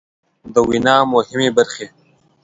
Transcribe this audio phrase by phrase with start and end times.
[0.53, 1.87] د وينا مهمې برخې